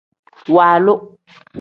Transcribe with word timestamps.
Waalu. 0.55 0.93